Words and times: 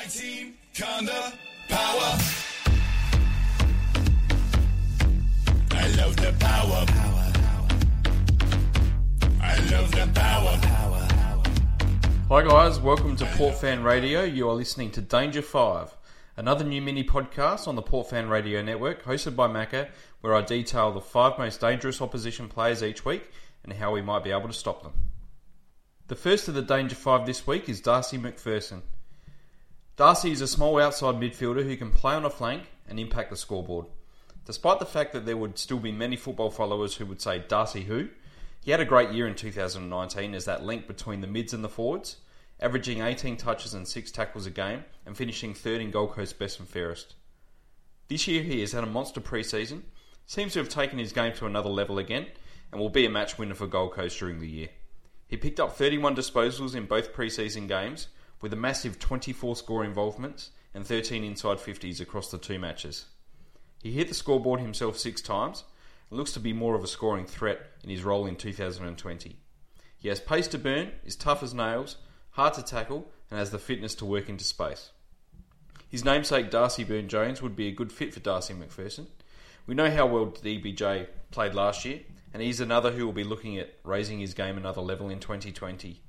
My 0.00 0.06
team, 0.06 0.54
kinda 0.72 1.32
power. 1.68 2.18
I 5.72 5.88
love 5.98 6.16
the 6.16 6.34
power. 6.40 6.86
I 9.42 9.58
love 9.70 9.90
the 9.90 10.10
power. 10.14 10.58
Hi 12.30 12.48
guys, 12.48 12.80
welcome 12.80 13.14
to 13.16 13.26
Port 13.36 13.56
Fan 13.56 13.82
Radio. 13.82 14.22
You 14.22 14.48
are 14.48 14.54
listening 14.54 14.90
to 14.92 15.02
Danger 15.02 15.42
5, 15.42 15.94
another 16.38 16.64
new 16.64 16.80
mini 16.80 17.04
podcast 17.04 17.68
on 17.68 17.76
the 17.76 17.82
Port 17.82 18.08
Fan 18.08 18.30
Radio 18.30 18.62
network 18.62 19.04
hosted 19.04 19.36
by 19.36 19.48
Macca, 19.48 19.90
where 20.22 20.34
I 20.34 20.40
detail 20.40 20.92
the 20.92 21.02
five 21.02 21.36
most 21.36 21.60
dangerous 21.60 22.00
opposition 22.00 22.48
players 22.48 22.82
each 22.82 23.04
week 23.04 23.30
and 23.64 23.74
how 23.74 23.92
we 23.92 24.00
might 24.00 24.24
be 24.24 24.30
able 24.30 24.48
to 24.48 24.54
stop 24.54 24.82
them. 24.82 24.94
The 26.06 26.16
first 26.16 26.48
of 26.48 26.54
the 26.54 26.62
Danger 26.62 26.96
5 26.96 27.26
this 27.26 27.46
week 27.46 27.68
is 27.68 27.82
Darcy 27.82 28.16
McPherson. 28.16 28.80
Darcy 30.00 30.30
is 30.30 30.40
a 30.40 30.46
small 30.46 30.80
outside 30.80 31.16
midfielder 31.16 31.62
who 31.62 31.76
can 31.76 31.90
play 31.90 32.14
on 32.14 32.24
a 32.24 32.30
flank 32.30 32.62
and 32.88 32.98
impact 32.98 33.28
the 33.28 33.36
scoreboard. 33.36 33.84
Despite 34.46 34.78
the 34.78 34.86
fact 34.86 35.12
that 35.12 35.26
there 35.26 35.36
would 35.36 35.58
still 35.58 35.78
be 35.78 35.92
many 35.92 36.16
football 36.16 36.50
followers 36.50 36.94
who 36.94 37.04
would 37.04 37.20
say 37.20 37.44
Darcy 37.46 37.82
who, 37.82 38.08
he 38.62 38.70
had 38.70 38.80
a 38.80 38.86
great 38.86 39.10
year 39.10 39.28
in 39.28 39.34
2019 39.34 40.34
as 40.34 40.46
that 40.46 40.64
link 40.64 40.86
between 40.86 41.20
the 41.20 41.26
mids 41.26 41.52
and 41.52 41.62
the 41.62 41.68
forwards, 41.68 42.16
averaging 42.60 43.02
18 43.02 43.36
touches 43.36 43.74
and 43.74 43.86
6 43.86 44.10
tackles 44.10 44.46
a 44.46 44.50
game 44.50 44.84
and 45.04 45.18
finishing 45.18 45.52
third 45.52 45.82
in 45.82 45.90
Gold 45.90 46.12
Coast 46.12 46.38
best 46.38 46.60
and 46.60 46.66
fairest. 46.66 47.14
This 48.08 48.26
year 48.26 48.42
he 48.42 48.60
has 48.60 48.72
had 48.72 48.84
a 48.84 48.86
monster 48.86 49.20
pre-season, 49.20 49.84
seems 50.24 50.54
to 50.54 50.60
have 50.60 50.70
taken 50.70 50.98
his 50.98 51.12
game 51.12 51.34
to 51.34 51.44
another 51.44 51.68
level 51.68 51.98
again, 51.98 52.24
and 52.72 52.80
will 52.80 52.88
be 52.88 53.04
a 53.04 53.10
match 53.10 53.36
winner 53.36 53.54
for 53.54 53.66
Gold 53.66 53.92
Coast 53.92 54.18
during 54.18 54.40
the 54.40 54.48
year. 54.48 54.68
He 55.28 55.36
picked 55.36 55.60
up 55.60 55.76
31 55.76 56.16
disposals 56.16 56.74
in 56.74 56.86
both 56.86 57.12
pre-season 57.12 57.66
games, 57.66 58.06
with 58.40 58.52
a 58.52 58.56
massive 58.56 58.98
24 58.98 59.56
score 59.56 59.84
involvements 59.84 60.50
and 60.74 60.86
13 60.86 61.24
inside 61.24 61.58
50s 61.58 62.00
across 62.00 62.30
the 62.30 62.38
two 62.38 62.58
matches. 62.58 63.06
He 63.82 63.92
hit 63.92 64.08
the 64.08 64.14
scoreboard 64.14 64.60
himself 64.60 64.98
six 64.98 65.20
times 65.20 65.64
and 66.08 66.18
looks 66.18 66.32
to 66.32 66.40
be 66.40 66.52
more 66.52 66.74
of 66.74 66.84
a 66.84 66.88
scoring 66.88 67.26
threat 67.26 67.60
in 67.82 67.90
his 67.90 68.04
role 68.04 68.26
in 68.26 68.36
2020. 68.36 69.36
He 69.98 70.08
has 70.08 70.20
pace 70.20 70.48
to 70.48 70.58
burn, 70.58 70.92
is 71.04 71.16
tough 71.16 71.42
as 71.42 71.54
nails, 71.54 71.96
hard 72.30 72.54
to 72.54 72.62
tackle, 72.62 73.10
and 73.30 73.38
has 73.38 73.50
the 73.50 73.58
fitness 73.58 73.94
to 73.96 74.04
work 74.04 74.28
into 74.28 74.44
space. 74.44 74.90
His 75.88 76.04
namesake 76.04 76.50
Darcy 76.50 76.84
Byrne-Jones 76.84 77.42
would 77.42 77.56
be 77.56 77.66
a 77.66 77.72
good 77.72 77.92
fit 77.92 78.14
for 78.14 78.20
Darcy 78.20 78.54
McPherson. 78.54 79.06
We 79.66 79.74
know 79.74 79.90
how 79.90 80.06
well 80.06 80.26
DBJ 80.26 81.08
played 81.30 81.54
last 81.54 81.84
year, 81.84 82.00
and 82.32 82.42
he's 82.42 82.60
another 82.60 82.92
who 82.92 83.04
will 83.04 83.12
be 83.12 83.24
looking 83.24 83.58
at 83.58 83.74
raising 83.84 84.20
his 84.20 84.34
game 84.34 84.56
another 84.56 84.80
level 84.80 85.10
in 85.10 85.18
2020. 85.18 86.00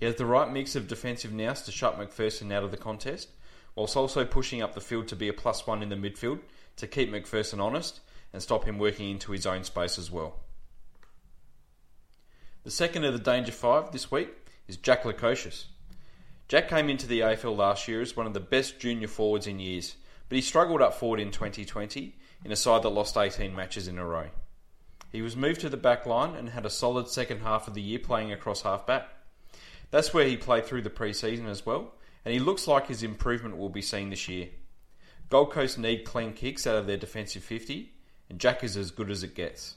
He 0.00 0.06
has 0.06 0.16
the 0.16 0.26
right 0.26 0.50
mix 0.50 0.74
of 0.74 0.88
defensive 0.88 1.32
nous 1.32 1.60
to 1.62 1.70
shut 1.70 1.98
McPherson 1.98 2.50
out 2.52 2.64
of 2.64 2.70
the 2.70 2.78
contest, 2.78 3.28
whilst 3.76 3.96
also 3.96 4.24
pushing 4.24 4.62
up 4.62 4.74
the 4.74 4.80
field 4.80 5.08
to 5.08 5.16
be 5.16 5.28
a 5.28 5.34
plus 5.34 5.66
one 5.66 5.82
in 5.82 5.90
the 5.90 5.94
midfield 5.94 6.40
to 6.76 6.86
keep 6.86 7.12
McPherson 7.12 7.62
honest 7.62 8.00
and 8.32 8.42
stop 8.42 8.64
him 8.64 8.78
working 8.78 9.10
into 9.10 9.32
his 9.32 9.44
own 9.44 9.62
space 9.62 9.98
as 9.98 10.10
well. 10.10 10.40
The 12.64 12.70
second 12.70 13.04
of 13.04 13.12
the 13.12 13.18
Danger 13.18 13.52
Five 13.52 13.92
this 13.92 14.10
week 14.10 14.30
is 14.66 14.78
Jack 14.78 15.02
Lukosius. 15.02 15.66
Jack 16.48 16.68
came 16.68 16.88
into 16.88 17.06
the 17.06 17.20
AFL 17.20 17.56
last 17.56 17.86
year 17.86 18.00
as 18.00 18.16
one 18.16 18.26
of 18.26 18.34
the 18.34 18.40
best 18.40 18.80
junior 18.80 19.06
forwards 19.06 19.46
in 19.46 19.58
years, 19.58 19.96
but 20.28 20.36
he 20.36 20.42
struggled 20.42 20.80
up 20.80 20.94
forward 20.94 21.20
in 21.20 21.30
2020 21.30 22.16
in 22.44 22.52
a 22.52 22.56
side 22.56 22.82
that 22.82 22.88
lost 22.88 23.16
18 23.18 23.54
matches 23.54 23.86
in 23.86 23.98
a 23.98 24.06
row. 24.06 24.28
He 25.12 25.20
was 25.22 25.36
moved 25.36 25.60
to 25.60 25.68
the 25.68 25.76
back 25.76 26.06
line 26.06 26.34
and 26.34 26.48
had 26.48 26.64
a 26.64 26.70
solid 26.70 27.08
second 27.08 27.40
half 27.40 27.68
of 27.68 27.74
the 27.74 27.82
year 27.82 27.98
playing 27.98 28.32
across 28.32 28.62
half 28.62 28.86
back. 28.86 29.08
That's 29.90 30.14
where 30.14 30.26
he 30.26 30.36
played 30.36 30.66
through 30.66 30.82
the 30.82 30.90
pre-season 30.90 31.46
as 31.46 31.66
well, 31.66 31.94
and 32.24 32.32
he 32.32 32.40
looks 32.40 32.66
like 32.66 32.86
his 32.86 33.02
improvement 33.02 33.56
will 33.56 33.68
be 33.68 33.82
seen 33.82 34.10
this 34.10 34.28
year. 34.28 34.48
Gold 35.28 35.52
Coast 35.52 35.78
need 35.78 36.04
clean 36.04 36.32
kicks 36.32 36.66
out 36.66 36.76
of 36.76 36.86
their 36.86 36.96
defensive 36.96 37.44
50, 37.44 37.92
and 38.28 38.38
Jack 38.38 38.62
is 38.64 38.76
as 38.76 38.90
good 38.90 39.10
as 39.10 39.22
it 39.22 39.34
gets. 39.34 39.76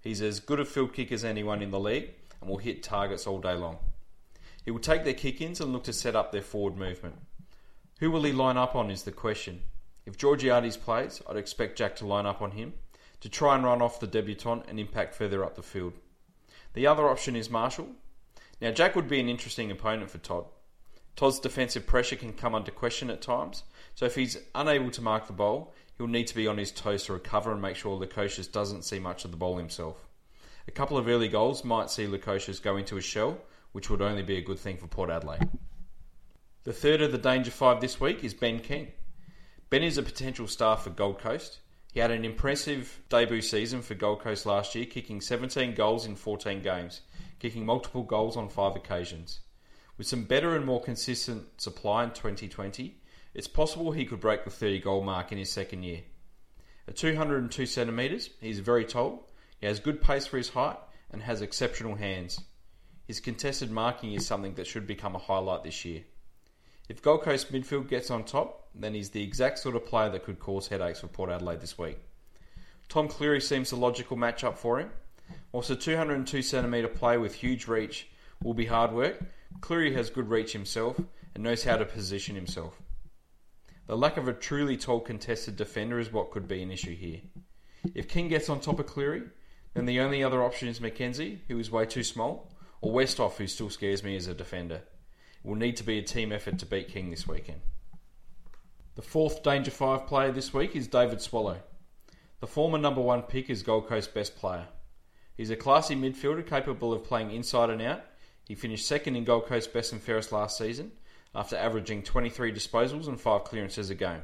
He's 0.00 0.22
as 0.22 0.40
good 0.40 0.60
a 0.60 0.64
field 0.64 0.92
kick 0.92 1.10
as 1.10 1.24
anyone 1.24 1.62
in 1.62 1.70
the 1.70 1.80
league 1.80 2.10
and 2.40 2.48
will 2.48 2.58
hit 2.58 2.82
targets 2.82 3.26
all 3.26 3.40
day 3.40 3.54
long. 3.54 3.78
He 4.64 4.70
will 4.70 4.80
take 4.80 5.04
their 5.04 5.14
kick 5.14 5.40
ins 5.40 5.60
and 5.60 5.72
look 5.72 5.84
to 5.84 5.92
set 5.92 6.16
up 6.16 6.32
their 6.32 6.42
forward 6.42 6.76
movement. 6.76 7.16
Who 8.00 8.10
will 8.10 8.24
he 8.24 8.32
line 8.32 8.56
up 8.56 8.74
on 8.74 8.90
is 8.90 9.04
the 9.04 9.12
question. 9.12 9.62
If 10.04 10.16
Georgiades 10.16 10.76
plays, 10.76 11.22
I'd 11.28 11.36
expect 11.36 11.78
Jack 11.78 11.96
to 11.96 12.06
line 12.06 12.26
up 12.26 12.42
on 12.42 12.52
him 12.52 12.74
to 13.20 13.28
try 13.28 13.54
and 13.54 13.64
run 13.64 13.82
off 13.82 14.00
the 14.00 14.06
debutant 14.06 14.64
and 14.68 14.78
impact 14.78 15.14
further 15.14 15.44
up 15.44 15.56
the 15.56 15.62
field. 15.62 15.94
The 16.74 16.86
other 16.86 17.08
option 17.08 17.34
is 17.34 17.50
Marshall. 17.50 17.88
Now, 18.60 18.70
Jack 18.70 18.96
would 18.96 19.08
be 19.08 19.20
an 19.20 19.28
interesting 19.28 19.70
opponent 19.70 20.10
for 20.10 20.18
Todd. 20.18 20.46
Todd's 21.14 21.40
defensive 21.40 21.86
pressure 21.86 22.16
can 22.16 22.32
come 22.32 22.54
under 22.54 22.70
question 22.70 23.10
at 23.10 23.22
times, 23.22 23.64
so 23.94 24.04
if 24.04 24.14
he's 24.14 24.38
unable 24.54 24.90
to 24.90 25.02
mark 25.02 25.26
the 25.26 25.32
ball, 25.32 25.74
he'll 25.96 26.06
need 26.06 26.26
to 26.26 26.34
be 26.34 26.46
on 26.46 26.58
his 26.58 26.70
toes 26.70 27.04
to 27.04 27.14
recover 27.14 27.52
and 27.52 27.62
make 27.62 27.76
sure 27.76 27.98
Lukosius 27.98 28.50
doesn't 28.50 28.84
see 28.84 28.98
much 28.98 29.24
of 29.24 29.30
the 29.30 29.36
ball 29.36 29.56
himself. 29.56 29.96
A 30.68 30.72
couple 30.72 30.98
of 30.98 31.08
early 31.08 31.28
goals 31.28 31.64
might 31.64 31.90
see 31.90 32.06
Lukosius 32.06 32.62
go 32.62 32.76
into 32.76 32.96
a 32.96 33.02
shell, 33.02 33.38
which 33.72 33.88
would 33.88 34.02
only 34.02 34.22
be 34.22 34.36
a 34.36 34.42
good 34.42 34.58
thing 34.58 34.76
for 34.76 34.88
Port 34.88 35.10
Adelaide. 35.10 35.48
The 36.64 36.72
third 36.72 37.00
of 37.00 37.12
the 37.12 37.18
Danger 37.18 37.50
Five 37.50 37.80
this 37.80 38.00
week 38.00 38.24
is 38.24 38.34
Ben 38.34 38.60
King. 38.60 38.88
Ben 39.70 39.82
is 39.82 39.98
a 39.98 40.02
potential 40.02 40.48
star 40.48 40.76
for 40.76 40.90
Gold 40.90 41.18
Coast. 41.18 41.60
He 41.92 42.00
had 42.00 42.10
an 42.10 42.24
impressive 42.24 43.00
debut 43.08 43.40
season 43.40 43.82
for 43.82 43.94
Gold 43.94 44.20
Coast 44.20 44.44
last 44.44 44.74
year, 44.74 44.84
kicking 44.84 45.20
17 45.20 45.74
goals 45.74 46.04
in 46.04 46.16
14 46.16 46.62
games, 46.62 47.00
kicking 47.38 47.64
multiple 47.64 48.02
goals 48.02 48.36
on 48.36 48.48
five 48.48 48.76
occasions. 48.76 49.40
With 49.96 50.06
some 50.06 50.24
better 50.24 50.54
and 50.54 50.66
more 50.66 50.82
consistent 50.82 51.60
supply 51.60 52.04
in 52.04 52.10
2020, 52.10 53.00
it's 53.32 53.48
possible 53.48 53.92
he 53.92 54.04
could 54.04 54.20
break 54.20 54.44
the 54.44 54.50
30 54.50 54.80
goal 54.80 55.02
mark 55.02 55.32
in 55.32 55.38
his 55.38 55.50
second 55.50 55.84
year. 55.84 56.02
At 56.86 56.96
202 56.96 57.66
centimetres, 57.66 58.30
he's 58.40 58.60
very 58.60 58.84
tall, 58.84 59.28
he 59.58 59.66
has 59.66 59.80
good 59.80 60.02
pace 60.02 60.26
for 60.26 60.36
his 60.36 60.50
height, 60.50 60.78
and 61.10 61.22
has 61.22 61.40
exceptional 61.40 61.94
hands. 61.94 62.40
His 63.06 63.20
contested 63.20 63.70
marking 63.70 64.12
is 64.12 64.26
something 64.26 64.54
that 64.54 64.66
should 64.66 64.86
become 64.86 65.14
a 65.14 65.18
highlight 65.18 65.62
this 65.62 65.84
year. 65.84 66.04
If 66.88 67.02
Gold 67.02 67.22
Coast 67.22 67.52
midfield 67.52 67.88
gets 67.88 68.10
on 68.10 68.24
top, 68.24 68.68
then 68.74 68.94
he's 68.94 69.10
the 69.10 69.22
exact 69.22 69.58
sort 69.58 69.74
of 69.74 69.86
player 69.86 70.10
that 70.10 70.24
could 70.24 70.38
cause 70.38 70.68
headaches 70.68 71.00
for 71.00 71.08
Port 71.08 71.30
Adelaide 71.30 71.60
this 71.60 71.76
week. 71.76 71.98
Tom 72.88 73.08
Clurey 73.08 73.42
seems 73.42 73.72
a 73.72 73.76
logical 73.76 74.16
matchup 74.16 74.56
for 74.56 74.78
him. 74.78 74.90
Whilst 75.50 75.70
a 75.70 75.76
202 75.76 76.42
centimetre 76.42 76.88
player 76.88 77.18
with 77.18 77.34
huge 77.34 77.66
reach 77.66 78.06
will 78.42 78.54
be 78.54 78.66
hard 78.66 78.92
work, 78.92 79.20
Clurey 79.60 79.92
has 79.94 80.10
good 80.10 80.30
reach 80.30 80.52
himself 80.52 81.00
and 81.34 81.42
knows 81.42 81.64
how 81.64 81.76
to 81.76 81.84
position 81.84 82.36
himself. 82.36 82.80
The 83.88 83.96
lack 83.96 84.16
of 84.16 84.28
a 84.28 84.32
truly 84.32 84.76
tall 84.76 85.00
contested 85.00 85.56
defender 85.56 85.98
is 85.98 86.12
what 86.12 86.30
could 86.30 86.46
be 86.46 86.62
an 86.62 86.70
issue 86.70 86.94
here. 86.94 87.20
If 87.94 88.08
King 88.08 88.28
gets 88.28 88.48
on 88.48 88.60
top 88.60 88.78
of 88.78 88.86
Clurey, 88.86 89.28
then 89.74 89.86
the 89.86 90.00
only 90.00 90.22
other 90.22 90.42
option 90.42 90.68
is 90.68 90.80
McKenzie, 90.80 91.38
who 91.48 91.58
is 91.58 91.70
way 91.70 91.86
too 91.86 92.04
small, 92.04 92.52
or 92.80 92.92
Westhoff, 92.92 93.36
who 93.36 93.46
still 93.46 93.70
scares 93.70 94.04
me 94.04 94.16
as 94.16 94.26
a 94.26 94.34
defender. 94.34 94.82
Will 95.46 95.54
need 95.54 95.76
to 95.76 95.84
be 95.84 95.96
a 95.96 96.02
team 96.02 96.32
effort 96.32 96.58
to 96.58 96.66
beat 96.66 96.88
King 96.88 97.08
this 97.08 97.28
weekend. 97.28 97.60
The 98.96 99.02
fourth 99.02 99.44
Danger 99.44 99.70
5 99.70 100.08
player 100.08 100.32
this 100.32 100.52
week 100.52 100.74
is 100.74 100.88
David 100.88 101.20
Swallow. 101.20 101.58
The 102.40 102.48
former 102.48 102.78
number 102.78 103.00
one 103.00 103.22
pick 103.22 103.48
is 103.48 103.62
Gold 103.62 103.86
Coast 103.86 104.12
best 104.12 104.34
player. 104.34 104.66
He's 105.36 105.50
a 105.50 105.54
classy 105.54 105.94
midfielder 105.94 106.44
capable 106.44 106.92
of 106.92 107.04
playing 107.04 107.30
inside 107.30 107.70
and 107.70 107.80
out. 107.80 108.02
He 108.48 108.56
finished 108.56 108.88
second 108.88 109.14
in 109.14 109.22
Gold 109.22 109.46
Coast 109.46 109.72
best 109.72 109.92
and 109.92 110.02
fairest 110.02 110.32
last 110.32 110.58
season 110.58 110.90
after 111.32 111.54
averaging 111.54 112.02
23 112.02 112.52
disposals 112.52 113.06
and 113.06 113.20
5 113.20 113.44
clearances 113.44 113.88
a 113.88 113.94
game. 113.94 114.22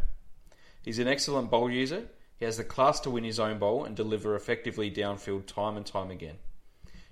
He's 0.83 0.99
an 0.99 1.07
excellent 1.07 1.53
bowl 1.53 1.71
user. 1.71 2.03
He 2.37 2.45
has 2.47 2.57
the 2.57 2.65
class 2.65 2.99
to 2.99 3.11
win 3.11 3.23
his 3.23 3.39
own 3.39 3.61
bowl 3.61 3.85
and 3.85 3.95
deliver 3.95 4.35
effectively 4.35 4.91
downfield 4.91 5.47
time 5.47 5.77
and 5.77 5.87
time 5.87 6.11
again. 6.11 6.39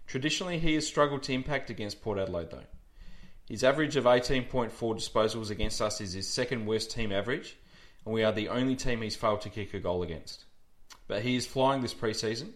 Traditionally, 0.09 0.59
he 0.59 0.75
has 0.75 0.84
struggled 0.84 1.22
to 1.22 1.32
impact 1.32 1.71
against 1.71 2.03
Port 2.03 2.19
Adelaide 2.19 2.50
though. 2.50 2.65
His 3.50 3.64
average 3.64 3.96
of 3.96 4.04
18.4 4.04 4.70
disposals 4.70 5.50
against 5.50 5.82
us 5.82 6.00
is 6.00 6.12
his 6.12 6.28
second 6.28 6.66
worst 6.66 6.92
team 6.92 7.10
average, 7.10 7.56
and 8.04 8.14
we 8.14 8.22
are 8.22 8.30
the 8.30 8.48
only 8.48 8.76
team 8.76 9.02
he's 9.02 9.16
failed 9.16 9.41
to 9.41 9.48
kick 9.48 9.74
a 9.74 9.80
goal 9.80 10.04
against. 10.04 10.44
But 11.08 11.22
he 11.22 11.34
is 11.34 11.48
flying 11.48 11.82
this 11.82 11.92
pre-season. 11.92 12.54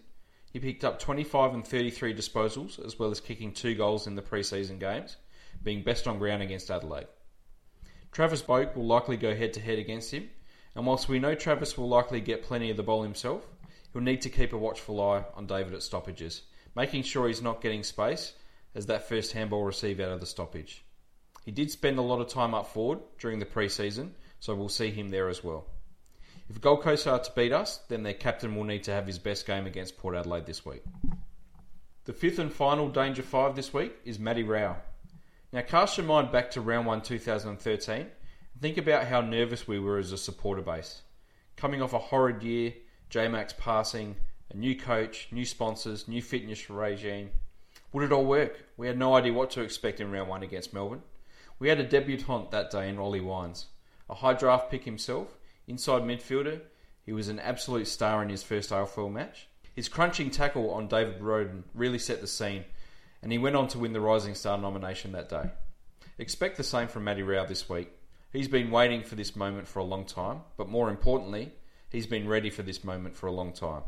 He 0.53 0.59
picked 0.61 0.85
up 0.85 0.99
25 0.99 1.53
and 1.53 1.67
33 1.67 2.15
disposals, 2.15 2.79
as 2.79 2.97
well 2.97 3.11
as 3.11 3.19
kicking 3.19 3.51
two 3.51 3.75
goals 3.75 4.07
in 4.07 4.15
the 4.15 4.21
pre-season 4.21 4.79
games, 4.79 5.17
being 5.61 5.83
best 5.83 6.07
on 6.07 6.17
ground 6.17 6.41
against 6.41 6.71
Adelaide. 6.71 7.07
Travis 8.13 8.41
Boak 8.41 8.73
will 8.73 8.87
likely 8.87 9.17
go 9.17 9.35
head 9.35 9.51
to 9.55 9.59
head 9.59 9.79
against 9.79 10.11
him, 10.11 10.29
and 10.75 10.85
whilst 10.85 11.09
we 11.09 11.19
know 11.19 11.35
Travis 11.35 11.77
will 11.77 11.89
likely 11.89 12.21
get 12.21 12.43
plenty 12.43 12.71
of 12.71 12.77
the 12.77 12.83
ball 12.83 13.03
himself, 13.03 13.45
he'll 13.91 14.01
need 14.01 14.21
to 14.21 14.29
keep 14.29 14.53
a 14.53 14.57
watchful 14.57 15.01
eye 15.01 15.25
on 15.33 15.45
David 15.45 15.73
at 15.73 15.83
stoppages, 15.83 16.43
making 16.73 17.03
sure 17.03 17.27
he's 17.27 17.41
not 17.41 17.59
getting 17.59 17.83
space 17.83 18.31
as 18.73 18.85
that 18.85 19.09
first 19.09 19.33
handball 19.33 19.65
receive 19.65 19.99
out 19.99 20.11
of 20.11 20.21
the 20.21 20.25
stoppage. 20.25 20.84
He 21.45 21.51
did 21.51 21.71
spend 21.71 21.97
a 21.97 22.01
lot 22.01 22.19
of 22.19 22.27
time 22.27 22.53
up 22.53 22.67
forward 22.67 22.99
during 23.19 23.39
the 23.39 23.45
pre-season, 23.45 24.15
so 24.39 24.53
we'll 24.55 24.67
see 24.67 24.89
him 24.89 25.09
there 25.09 25.29
as 25.29 25.43
well. 25.43 25.67
If 26.49 26.59
Gold 26.59 26.81
Coast 26.81 27.07
are 27.07 27.19
to 27.19 27.31
beat 27.35 27.53
us, 27.53 27.79
then 27.87 28.03
their 28.03 28.13
captain 28.13 28.55
will 28.55 28.65
need 28.65 28.83
to 28.83 28.91
have 28.91 29.07
his 29.07 29.19
best 29.19 29.47
game 29.47 29.65
against 29.65 29.97
Port 29.97 30.15
Adelaide 30.15 30.45
this 30.45 30.65
week. 30.65 30.83
The 32.05 32.13
fifth 32.13 32.39
and 32.39 32.51
final 32.51 32.89
Danger 32.89 33.23
5 33.23 33.55
this 33.55 33.73
week 33.73 33.93
is 34.03 34.19
Matty 34.19 34.43
Rowell. 34.43 34.77
Now 35.53 35.61
cast 35.61 35.97
your 35.97 36.05
mind 36.05 36.31
back 36.31 36.51
to 36.51 36.61
round 36.61 36.85
1 36.85 37.01
2013 37.01 37.95
and 37.95 38.11
Think 38.61 38.77
about 38.77 39.07
how 39.07 39.19
nervous 39.19 39.67
we 39.67 39.79
were 39.79 39.97
as 39.97 40.13
a 40.13 40.17
supporter 40.17 40.61
base. 40.61 41.01
Coming 41.57 41.81
off 41.81 41.93
a 41.93 41.99
horrid 41.99 42.41
year, 42.41 42.73
J 43.09 43.27
Max 43.27 43.53
passing, 43.57 44.15
a 44.49 44.55
new 44.55 44.77
coach, 44.77 45.27
new 45.31 45.45
sponsors, 45.45 46.07
new 46.07 46.21
fitness 46.21 46.69
regime. 46.69 47.31
Would 47.91 48.05
it 48.05 48.11
all 48.13 48.25
work? 48.25 48.63
We 48.77 48.87
had 48.87 48.97
no 48.97 49.13
idea 49.13 49.33
what 49.33 49.51
to 49.51 49.61
expect 49.61 49.99
in 49.99 50.09
round 50.09 50.29
one 50.29 50.41
against 50.43 50.73
Melbourne. 50.73 51.01
We 51.57 51.69
had 51.69 51.79
a 51.79 51.87
debutant 51.87 52.51
that 52.51 52.69
day 52.69 52.89
in 52.89 52.97
Ollie 52.97 53.21
Wines, 53.21 53.67
a 54.09 54.15
high 54.15 54.33
draft 54.33 54.69
pick 54.69 54.83
himself, 54.83 55.37
inside 55.67 56.03
midfielder. 56.03 56.61
He 57.05 57.13
was 57.13 57.29
an 57.29 57.39
absolute 57.39 57.87
star 57.87 58.21
in 58.21 58.29
his 58.29 58.43
first 58.43 58.71
AFL 58.71 59.11
match. 59.11 59.47
His 59.73 59.87
crunching 59.87 60.31
tackle 60.31 60.71
on 60.71 60.87
David 60.87 61.21
Rodan 61.21 61.63
really 61.73 61.99
set 61.99 62.21
the 62.21 62.27
scene, 62.27 62.65
and 63.21 63.31
he 63.31 63.37
went 63.37 63.55
on 63.55 63.67
to 63.69 63.79
win 63.79 63.93
the 63.93 64.01
Rising 64.01 64.35
Star 64.35 64.57
nomination 64.57 65.11
that 65.13 65.29
day. 65.29 65.49
Expect 66.17 66.57
the 66.57 66.63
same 66.63 66.87
from 66.87 67.03
Matty 67.03 67.23
Rowell 67.23 67.45
this 67.45 67.69
week. 67.69 67.89
He's 68.31 68.47
been 68.47 68.71
waiting 68.71 69.03
for 69.03 69.15
this 69.15 69.35
moment 69.35 69.67
for 69.67 69.79
a 69.79 69.83
long 69.83 70.05
time, 70.05 70.41
but 70.57 70.69
more 70.69 70.89
importantly, 70.89 71.53
he's 71.89 72.07
been 72.07 72.27
ready 72.27 72.49
for 72.49 72.63
this 72.63 72.83
moment 72.83 73.15
for 73.15 73.27
a 73.27 73.31
long 73.31 73.53
time. 73.53 73.83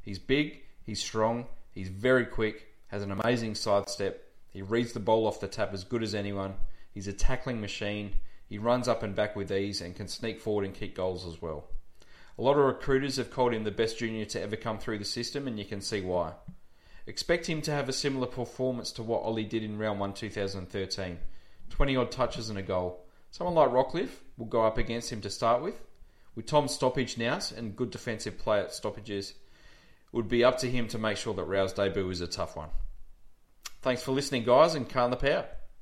He's 0.00 0.18
big, 0.18 0.60
he's 0.84 1.00
strong, 1.00 1.46
he's 1.70 1.88
very 1.88 2.26
quick, 2.26 2.66
has 2.88 3.02
an 3.02 3.12
amazing 3.12 3.54
sidestep, 3.54 4.28
he 4.50 4.62
reads 4.62 4.92
the 4.92 5.00
ball 5.00 5.26
off 5.26 5.40
the 5.40 5.48
tap 5.48 5.72
as 5.72 5.84
good 5.84 6.02
as 6.02 6.14
anyone, 6.14 6.54
he's 6.92 7.08
a 7.08 7.12
tackling 7.12 7.60
machine, 7.60 8.14
he 8.46 8.58
runs 8.58 8.86
up 8.86 9.02
and 9.02 9.14
back 9.14 9.34
with 9.34 9.50
ease 9.50 9.80
and 9.80 9.96
can 9.96 10.08
sneak 10.08 10.40
forward 10.40 10.64
and 10.64 10.74
kick 10.74 10.94
goals 10.94 11.26
as 11.26 11.40
well. 11.40 11.68
A 12.38 12.42
lot 12.42 12.58
of 12.58 12.64
recruiters 12.64 13.16
have 13.16 13.30
called 13.30 13.54
him 13.54 13.64
the 13.64 13.70
best 13.70 13.98
junior 13.98 14.24
to 14.26 14.40
ever 14.40 14.56
come 14.56 14.78
through 14.78 14.98
the 14.98 15.04
system, 15.04 15.46
and 15.46 15.58
you 15.58 15.64
can 15.64 15.80
see 15.80 16.00
why. 16.00 16.32
Expect 17.06 17.46
him 17.46 17.62
to 17.62 17.70
have 17.70 17.88
a 17.88 17.92
similar 17.92 18.26
performance 18.26 18.92
to 18.92 19.02
what 19.02 19.22
Ollie 19.22 19.44
did 19.44 19.62
in 19.62 19.78
round 19.78 20.00
1 20.00 20.14
2013 20.14 21.18
20 21.70 21.96
odd 21.96 22.10
touches 22.10 22.50
and 22.50 22.58
a 22.58 22.62
goal. 22.62 23.06
Someone 23.30 23.54
like 23.54 23.70
Rockliff 23.70 24.10
will 24.36 24.46
go 24.46 24.64
up 24.64 24.76
against 24.76 25.10
him 25.10 25.22
to 25.22 25.30
start 25.30 25.62
with. 25.62 25.80
With 26.34 26.46
Tom's 26.46 26.74
stoppage 26.74 27.16
now 27.16 27.40
and 27.56 27.74
good 27.74 27.90
defensive 27.90 28.38
play 28.38 28.60
at 28.60 28.74
stoppages, 28.74 29.30
it 29.30 29.36
would 30.12 30.28
be 30.28 30.44
up 30.44 30.58
to 30.58 30.70
him 30.70 30.88
to 30.88 30.98
make 30.98 31.16
sure 31.16 31.32
that 31.32 31.44
Rowell's 31.44 31.72
debut 31.72 32.10
is 32.10 32.20
a 32.20 32.26
tough 32.26 32.56
one. 32.56 32.68
Thanks 33.80 34.02
for 34.02 34.12
listening, 34.12 34.44
guys, 34.44 34.74
and 34.74 34.88
calm 34.88 35.10
the 35.10 35.16
power. 35.16 35.46